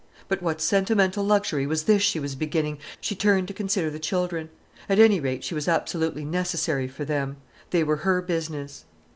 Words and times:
But 0.27 0.41
what 0.41 0.61
sentimental 0.61 1.23
luxury 1.23 1.67
was 1.67 1.83
this 1.83 2.01
she 2.01 2.19
was 2.19 2.33
beginning?—She 2.33 3.15
turned 3.15 3.47
to 3.49 3.53
consider 3.53 3.91
the 3.91 3.99
children. 3.99 4.49
At 4.89 4.97
any 4.97 5.19
rate 5.19 5.43
she 5.43 5.53
was 5.53 5.67
absolutely 5.67 6.25
necessary 6.25 6.87
for 6.87 7.05
them. 7.05 7.37
They 7.69 7.83
were 7.83 7.97
her 7.97 8.19
business. 8.23 8.85